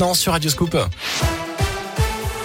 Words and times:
maintenant 0.00 0.14
sur 0.14 0.32
Radio 0.32 0.48
Scoop. 0.48 0.74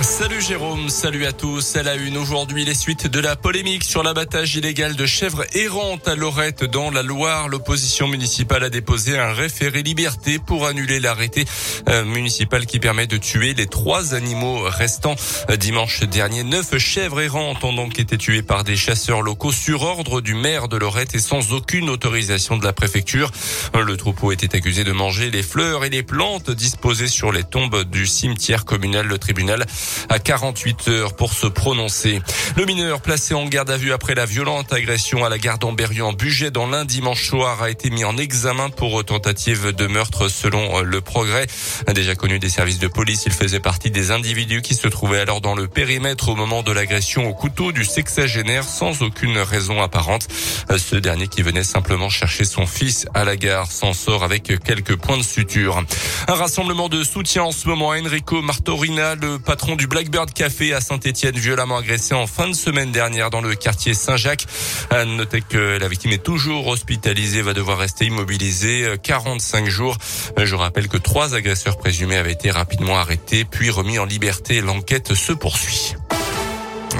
Salut 0.00 0.40
Jérôme, 0.40 0.88
salut 0.90 1.26
à 1.26 1.32
tous. 1.32 1.74
À 1.74 1.82
la 1.82 1.96
une 1.96 2.16
aujourd'hui, 2.16 2.64
les 2.64 2.74
suites 2.74 3.08
de 3.08 3.18
la 3.18 3.34
polémique 3.34 3.82
sur 3.82 4.04
l'abattage 4.04 4.54
illégal 4.54 4.94
de 4.94 5.06
chèvres 5.06 5.44
errantes 5.56 6.06
à 6.06 6.14
Lorette 6.14 6.62
dans 6.62 6.92
la 6.92 7.02
Loire. 7.02 7.48
L'opposition 7.48 8.06
municipale 8.06 8.62
a 8.62 8.70
déposé 8.70 9.18
un 9.18 9.32
référé 9.32 9.82
liberté 9.82 10.38
pour 10.38 10.66
annuler 10.66 11.00
l'arrêté 11.00 11.44
euh, 11.88 12.04
municipal 12.04 12.64
qui 12.64 12.78
permet 12.78 13.08
de 13.08 13.16
tuer 13.16 13.54
les 13.54 13.66
trois 13.66 14.14
animaux 14.14 14.60
restants. 14.62 15.16
Euh, 15.50 15.56
dimanche 15.56 16.00
dernier, 16.04 16.44
neuf 16.44 16.78
chèvres 16.78 17.20
errantes 17.20 17.64
ont 17.64 17.72
donc 17.72 17.98
été 17.98 18.16
tuées 18.16 18.42
par 18.42 18.62
des 18.62 18.76
chasseurs 18.76 19.22
locaux 19.22 19.52
sur 19.52 19.82
ordre 19.82 20.20
du 20.20 20.34
maire 20.34 20.68
de 20.68 20.76
Lorette 20.76 21.16
et 21.16 21.20
sans 21.20 21.52
aucune 21.52 21.90
autorisation 21.90 22.56
de 22.56 22.64
la 22.64 22.72
préfecture. 22.72 23.32
Le 23.74 23.96
troupeau 23.96 24.30
était 24.30 24.54
accusé 24.56 24.84
de 24.84 24.92
manger 24.92 25.30
les 25.30 25.42
fleurs 25.42 25.84
et 25.84 25.90
les 25.90 26.04
plantes 26.04 26.52
disposées 26.52 27.08
sur 27.08 27.32
les 27.32 27.42
tombes 27.42 27.82
du 27.82 28.06
cimetière 28.06 28.64
communal. 28.64 29.06
Le 29.06 29.18
tribunal 29.18 29.66
à 30.08 30.18
48 30.18 30.88
heures 30.88 31.16
pour 31.16 31.32
se 31.32 31.46
prononcer. 31.46 32.20
Le 32.56 32.64
mineur 32.64 33.00
placé 33.00 33.34
en 33.34 33.46
garde 33.46 33.70
à 33.70 33.76
vue 33.76 33.92
après 33.92 34.14
la 34.14 34.26
violente 34.26 34.72
agression 34.72 35.24
à 35.24 35.28
la 35.28 35.38
gare 35.38 35.58
d'Amberieu 35.58 36.04
en 36.04 36.12
Bugey 36.12 36.50
dans 36.50 36.66
l'un 36.66 36.84
dimanche 36.84 37.28
soir 37.28 37.62
a 37.62 37.70
été 37.70 37.90
mis 37.90 38.04
en 38.04 38.16
examen 38.16 38.70
pour 38.70 39.04
tentative 39.04 39.72
de 39.72 39.86
meurtre 39.86 40.28
selon 40.28 40.80
le 40.80 41.00
progrès. 41.00 41.46
Déjà 41.94 42.14
connu 42.14 42.38
des 42.38 42.48
services 42.48 42.78
de 42.78 42.88
police, 42.88 43.24
il 43.26 43.32
faisait 43.32 43.60
partie 43.60 43.90
des 43.90 44.10
individus 44.10 44.62
qui 44.62 44.74
se 44.74 44.88
trouvaient 44.88 45.20
alors 45.20 45.40
dans 45.40 45.54
le 45.54 45.68
périmètre 45.68 46.28
au 46.28 46.34
moment 46.34 46.62
de 46.62 46.72
l'agression 46.72 47.28
au 47.28 47.34
couteau 47.34 47.72
du 47.72 47.84
sexagénaire 47.84 48.64
sans 48.64 49.02
aucune 49.02 49.38
raison 49.38 49.82
apparente. 49.82 50.28
Ce 50.76 50.96
dernier 50.96 51.28
qui 51.28 51.42
venait 51.42 51.64
simplement 51.64 52.08
chercher 52.08 52.44
son 52.44 52.66
fils 52.66 53.06
à 53.14 53.24
la 53.24 53.36
gare 53.36 53.70
s'en 53.70 53.92
sort 53.92 54.24
avec 54.24 54.52
quelques 54.64 54.96
points 54.96 55.18
de 55.18 55.22
suture. 55.22 55.82
Un 56.26 56.34
rassemblement 56.34 56.88
de 56.88 57.02
soutien 57.04 57.44
en 57.44 57.52
ce 57.52 57.68
moment 57.68 57.92
à 57.92 57.98
Enrico 58.00 58.42
Martorina, 58.42 59.14
le 59.14 59.38
patron 59.38 59.76
du 59.78 59.86
Blackbird 59.86 60.32
Café 60.32 60.74
à 60.74 60.80
Saint-Etienne, 60.80 61.36
violemment 61.36 61.76
agressé 61.76 62.12
en 62.12 62.26
fin 62.26 62.48
de 62.48 62.52
semaine 62.52 62.90
dernière 62.90 63.30
dans 63.30 63.40
le 63.40 63.54
quartier 63.54 63.94
Saint-Jacques. 63.94 64.44
À 64.90 65.04
noter 65.04 65.40
que 65.40 65.78
la 65.78 65.86
victime 65.86 66.10
est 66.10 66.22
toujours 66.22 66.66
hospitalisée, 66.66 67.42
va 67.42 67.54
devoir 67.54 67.78
rester 67.78 68.06
immobilisée 68.06 68.94
45 69.00 69.68
jours. 69.68 69.96
Je 70.36 70.54
rappelle 70.56 70.88
que 70.88 70.96
trois 70.96 71.36
agresseurs 71.36 71.78
présumés 71.78 72.16
avaient 72.16 72.32
été 72.32 72.50
rapidement 72.50 72.98
arrêtés 72.98 73.44
puis 73.44 73.70
remis 73.70 74.00
en 74.00 74.04
liberté. 74.04 74.60
L'enquête 74.60 75.14
se 75.14 75.32
poursuit. 75.32 75.94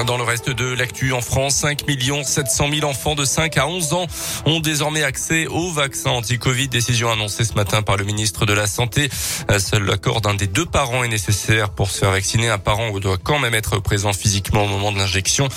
Dans 0.07 0.17
le 0.17 0.23
reste 0.23 0.51
de 0.51 0.65
l'actu 0.75 1.13
en 1.13 1.21
France, 1.21 1.57
5 1.57 1.83
700 2.25 2.71
000 2.73 2.89
enfants 2.89 3.15
de 3.15 3.25
5 3.25 3.57
à 3.57 3.67
11 3.67 3.93
ans 3.95 4.07
ont 4.47 4.61
désormais 4.61 5.03
accès 5.03 5.47
au 5.49 5.71
vaccin 5.73 6.11
anti-Covid. 6.11 6.69
Décision 6.69 7.11
annoncée 7.11 7.45
ce 7.45 7.55
matin 7.55 7.83
par 7.83 7.97
le 7.97 8.05
ministre 8.05 8.47
de 8.47 8.53
la 8.53 8.67
Santé. 8.67 9.09
Seul 9.59 9.85
l'accord 9.85 10.21
d'un 10.21 10.35
des 10.35 10.47
deux 10.47 10.67
parents 10.67 11.03
est 11.03 11.09
nécessaire 11.09 11.71
pour 11.71 11.91
se 11.91 11.99
faire 11.99 12.13
vacciner. 12.13 12.49
Un 12.49 12.59
parent 12.59 12.97
doit 12.99 13.19
quand 13.19 13.39
même 13.41 13.55
être 13.55 13.81
présent 13.81 14.13
physiquement 14.13 14.65
au 14.65 14.69
moment 14.69 14.93
de 14.93 14.99
l'injection. 14.99 15.49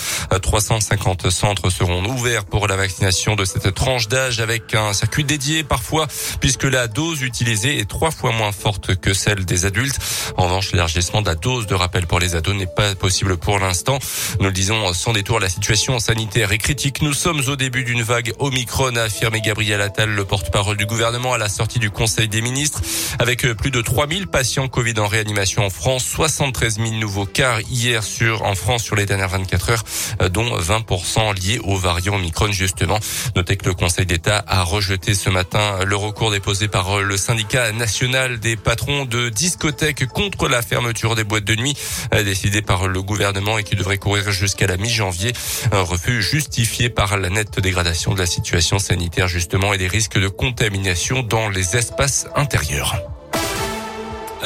350 0.42 1.30
centres 1.30 1.70
seront 1.70 2.04
ouverts 2.06 2.46
pour 2.46 2.68
la 2.68 2.76
vaccination 2.76 3.36
de 3.36 3.46
cette 3.46 3.74
tranche 3.76 4.08
d'âge 4.08 4.40
avec 4.40 4.74
un 4.74 4.94
circuit 4.94 5.24
dédié 5.24 5.64
parfois 5.64 6.08
puisque 6.40 6.64
la 6.64 6.88
dose 6.88 7.22
utilisée 7.22 7.80
est 7.80 7.90
trois 7.90 8.12
fois 8.12 8.32
moins 8.32 8.52
forte 8.52 8.96
que 8.96 9.14
celle 9.14 9.46
des 9.46 9.66
adultes. 9.66 10.00
En 10.38 10.46
revanche, 10.46 10.72
l'élargissement 10.72 11.22
de 11.22 11.28
la 11.28 11.36
dose 11.36 11.68
de 11.68 11.76
rappel 11.76 12.08
pour 12.08 12.20
les 12.20 12.36
ados 12.36 12.56
n'est 12.56 12.66
pas 12.66 12.96
possible 12.96 13.38
pour 13.38 13.60
l'instant. 13.60 14.00
Nous 14.40 14.46
le 14.46 14.52
disons 14.52 14.94
sans 14.94 15.14
détour, 15.14 15.40
la 15.40 15.50
situation 15.50 16.00
sanitaire 16.00 16.52
est 16.52 16.58
critique. 16.58 17.02
Nous 17.02 17.14
sommes 17.14 17.42
au 17.48 17.56
début 17.56 17.84
d'une 17.84 18.02
vague 18.02 18.34
Omicron, 18.40 18.96
a 18.96 19.04
affirmé 19.04 19.42
Gabriel 19.42 19.82
Attal, 19.82 20.10
le 20.10 20.26
porte-parole 20.26 20.78
du 20.78 20.86
gouvernement, 20.86 21.34
à 21.34 21.38
la 21.38 21.50
sortie 21.50 21.80
du 21.80 21.92
Conseil 21.92 22.28
des 22.28 22.42
ministres. 22.42 22.82
Avec 23.20 23.46
plus 23.54 23.72
de 23.72 23.82
3000 23.82 24.28
patients 24.28 24.68
Covid 24.68 25.00
en 25.00 25.08
réanimation 25.08 25.66
en 25.66 25.70
France, 25.70 26.06
73 26.06 26.78
000 26.78 26.92
nouveaux 26.96 27.26
cas 27.26 27.60
hier 27.70 28.04
sur, 28.04 28.44
en 28.44 28.56
France 28.56 28.84
sur 28.84 28.96
les 28.96 29.06
dernières 29.06 29.30
24 29.30 29.70
heures, 29.70 29.84
dont 30.30 30.58
20% 30.58 31.36
liés 31.36 31.60
au 31.64 31.78
variant 31.78 32.16
Omicron, 32.16 32.52
justement. 32.52 33.00
Notez 33.36 33.58
que 33.58 33.66
le 33.66 33.74
Conseil 33.74 34.06
d'État 34.06 34.44
a 34.48 34.64
rejeté 34.64 35.14
ce 35.14 35.30
matin 35.30 35.84
le 35.86 35.96
recours 35.96 36.32
déposé 36.32 36.68
par 36.68 37.00
le 37.00 37.18
syndicat 37.18 37.72
national 37.72 38.40
des 38.40 38.56
patrons 38.56 39.06
de 39.06 39.30
discothèques 39.30 40.08
contre 40.08 40.48
la 40.48 40.62
fermeture 40.62 41.16
des 41.16 41.24
boîtes 41.24 41.46
de 41.46 41.56
nuit, 41.56 41.76
décidé 42.24 42.62
par 42.62 42.88
le 42.88 43.02
gouvernement 43.02 43.58
et 43.58 43.64
qui 43.64 43.76
devrait 43.76 43.98
courir 43.98 44.21
jusqu'à 44.30 44.68
la 44.68 44.78
mi-janvier. 44.78 45.34
Un 45.72 45.82
refus 45.82 46.22
justifié 46.22 46.90
par 46.90 47.18
la 47.18 47.30
nette 47.30 47.60
dégradation 47.60 48.14
de 48.14 48.20
la 48.20 48.26
situation 48.28 48.78
sanitaire 48.78 49.28
justement 49.28 49.74
et 49.74 49.78
des 49.78 49.88
risques 49.88 50.20
de 50.20 50.28
contamination 50.28 51.24
dans 51.24 51.50
les 51.50 51.76
espaces 51.76 52.28
intérieurs. 52.36 53.11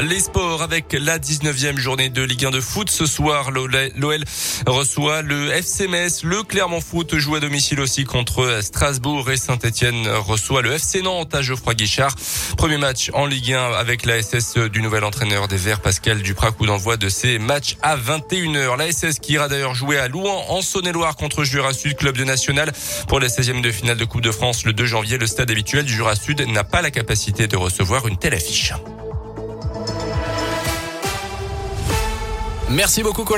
Les 0.02 0.20
sports 0.20 0.62
avec 0.62 0.92
la 0.92 1.20
19e 1.20 1.78
journée 1.78 2.10
de 2.10 2.22
Ligue 2.22 2.46
1 2.46 2.52
de 2.52 2.60
foot. 2.60 2.90
Ce 2.90 3.06
soir, 3.06 3.52
l'OL 3.52 4.24
reçoit 4.68 5.22
le 5.22 5.52
FC 5.52 5.88
Metz. 5.88 6.24
Le 6.24 6.44
Clermont 6.44 6.82
Foot 6.82 7.16
joue 7.16 7.36
à 7.36 7.40
domicile 7.40 7.80
aussi 7.80 8.04
contre 8.04 8.60
Strasbourg 8.62 9.32
et 9.32 9.38
Saint-Etienne 9.38 10.06
reçoit 10.10 10.62
le 10.62 10.74
FC 10.74 11.02
Nantes 11.02 11.34
à 11.34 11.42
Geoffroy 11.42 11.76
Guichard. 11.76 12.14
Premier 12.58 12.78
match 12.78 13.10
en 13.14 13.26
Ligue 13.26 13.54
1 13.54 13.72
avec 13.72 14.06
la 14.06 14.22
SS 14.22 14.58
du 14.58 14.82
nouvel 14.82 15.06
entraîneur 15.06 15.48
des 15.48 15.56
Verts, 15.56 15.80
Pascal 15.80 16.22
Duprat, 16.22 16.52
coup 16.52 16.66
d'envoi 16.66 16.98
de 16.98 17.08
ces 17.08 17.40
matchs 17.40 17.78
à 17.82 17.96
21h. 17.96 18.78
La 18.78 18.92
SS 18.92 19.20
qui 19.20 19.34
ira 19.34 19.48
d'ailleurs 19.48 19.76
jouer 19.76 19.98
à 19.98 20.10
Louan 20.10 20.46
en 20.50 20.62
Saône-et-Loire 20.62 21.16
contre 21.16 21.46
Jura 21.46 21.74
Sud, 21.74 21.96
club 21.96 22.18
de 22.18 22.26
national 22.26 22.74
pour 23.08 23.22
la 23.22 23.28
16e 23.28 23.62
de 23.62 23.72
finale 23.72 23.98
de 23.98 24.06
Coupe 24.06 24.22
de 24.22 24.32
France 24.32 24.66
le 24.66 24.74
2 24.74 24.86
janvier. 24.86 25.18
Le 25.18 25.28
stade 25.28 25.50
habituel 25.50 25.86
du 25.86 25.94
Jura 25.94 26.18
Sud 26.18 26.42
n'a 26.42 26.66
pas 26.66 26.82
la 26.82 26.92
capacité 26.92 27.48
de 27.48 27.56
recevoir 27.56 28.08
une 28.08 28.18
telle 28.18 28.34
affiche. 28.34 28.74
Merci 32.70 33.04
beaucoup. 33.04 33.26